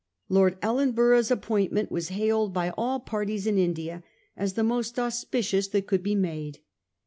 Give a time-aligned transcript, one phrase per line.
[0.29, 4.01] Lord Ellenborough's appointment was hail ed by all parties in India
[4.35, 6.57] as the most auspicious that could be made.